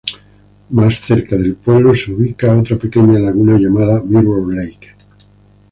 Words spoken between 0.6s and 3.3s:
Más cerca del pueblo se ubica otra pequeña